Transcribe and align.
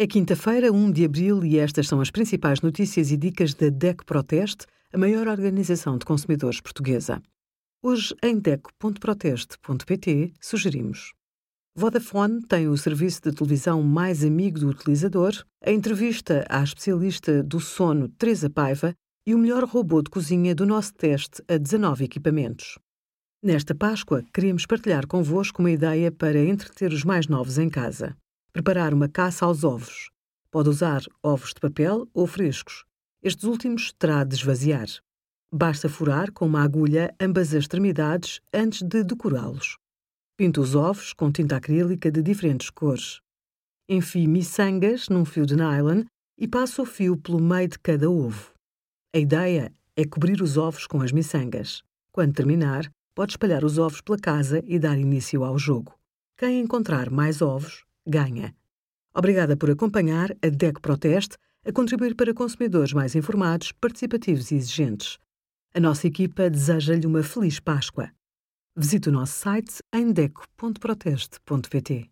É 0.00 0.06
quinta-feira, 0.06 0.70
1 0.72 0.92
de 0.92 1.04
abril, 1.04 1.44
e 1.44 1.58
estas 1.58 1.88
são 1.88 2.00
as 2.00 2.08
principais 2.08 2.60
notícias 2.60 3.10
e 3.10 3.16
dicas 3.16 3.52
da 3.52 3.68
DECO 3.68 4.06
Proteste, 4.06 4.64
a 4.92 4.96
maior 4.96 5.26
organização 5.26 5.98
de 5.98 6.06
consumidores 6.06 6.60
portuguesa. 6.60 7.20
Hoje, 7.82 8.14
em 8.22 8.38
DECO.proteste.pt, 8.38 10.34
sugerimos. 10.40 11.14
Vodafone 11.74 12.40
tem 12.46 12.68
o 12.68 12.76
serviço 12.76 13.22
de 13.22 13.32
televisão 13.32 13.82
mais 13.82 14.24
amigo 14.24 14.60
do 14.60 14.68
utilizador, 14.68 15.32
a 15.64 15.72
entrevista 15.72 16.46
à 16.48 16.62
especialista 16.62 17.42
do 17.42 17.58
sono 17.58 18.08
Teresa 18.08 18.48
Paiva 18.48 18.94
e 19.26 19.34
o 19.34 19.38
melhor 19.38 19.64
robô 19.64 20.00
de 20.00 20.10
cozinha 20.10 20.54
do 20.54 20.64
nosso 20.64 20.94
teste 20.94 21.42
a 21.48 21.56
19 21.56 22.04
equipamentos. 22.04 22.78
Nesta 23.42 23.74
Páscoa, 23.74 24.24
queremos 24.32 24.64
partilhar 24.64 25.08
convosco 25.08 25.60
uma 25.60 25.72
ideia 25.72 26.12
para 26.12 26.38
entreter 26.38 26.92
os 26.92 27.02
mais 27.02 27.26
novos 27.26 27.58
em 27.58 27.68
casa. 27.68 28.16
Preparar 28.58 28.92
uma 28.92 29.08
caça 29.08 29.46
aos 29.46 29.62
ovos. 29.62 30.10
Pode 30.50 30.68
usar 30.68 31.02
ovos 31.22 31.50
de 31.54 31.60
papel 31.60 32.08
ou 32.12 32.26
frescos. 32.26 32.84
Estes 33.22 33.44
últimos 33.44 33.92
terá 33.92 34.24
de 34.24 34.34
esvaziar. 34.34 34.88
Basta 35.54 35.88
furar 35.88 36.32
com 36.32 36.44
uma 36.44 36.64
agulha 36.64 37.14
ambas 37.20 37.50
as 37.50 37.62
extremidades 37.62 38.40
antes 38.52 38.82
de 38.82 39.04
decorá-los. 39.04 39.78
Pinta 40.36 40.60
os 40.60 40.74
ovos 40.74 41.12
com 41.12 41.30
tinta 41.30 41.54
acrílica 41.54 42.10
de 42.10 42.20
diferentes 42.20 42.68
cores. 42.68 43.20
Enfie 43.88 44.26
miçangas 44.26 45.08
num 45.08 45.24
fio 45.24 45.46
de 45.46 45.54
nylon 45.54 46.02
e 46.36 46.48
passe 46.48 46.80
o 46.80 46.84
fio 46.84 47.16
pelo 47.16 47.40
meio 47.40 47.68
de 47.68 47.78
cada 47.78 48.10
ovo. 48.10 48.54
A 49.14 49.18
ideia 49.20 49.72
é 49.94 50.04
cobrir 50.04 50.42
os 50.42 50.56
ovos 50.56 50.84
com 50.84 51.00
as 51.00 51.12
miçangas. 51.12 51.84
Quando 52.10 52.34
terminar, 52.34 52.90
pode 53.14 53.34
espalhar 53.34 53.62
os 53.62 53.78
ovos 53.78 54.00
pela 54.00 54.18
casa 54.18 54.60
e 54.66 54.80
dar 54.80 54.98
início 54.98 55.44
ao 55.44 55.56
jogo. 55.56 55.96
Quem 56.36 56.58
encontrar 56.58 57.08
mais 57.08 57.40
ovos 57.40 57.86
ganha. 58.08 58.54
Obrigada 59.14 59.56
por 59.56 59.70
acompanhar 59.70 60.30
a 60.42 60.48
DEC 60.48 60.80
Proteste 60.80 61.36
a 61.64 61.72
contribuir 61.72 62.14
para 62.14 62.32
consumidores 62.32 62.92
mais 62.92 63.14
informados, 63.14 63.72
participativos 63.72 64.50
e 64.50 64.54
exigentes. 64.54 65.18
A 65.74 65.80
nossa 65.80 66.06
equipa 66.06 66.48
deseja-lhe 66.48 67.06
uma 67.06 67.22
feliz 67.22 67.60
Páscoa. 67.60 68.10
Visite 68.76 69.08
o 69.08 69.12
nosso 69.12 69.32
site 69.38 69.82
em 69.92 70.12
deco.proteste.pt. 70.12 72.10